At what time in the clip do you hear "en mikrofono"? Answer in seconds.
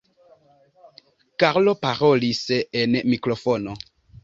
2.83-3.79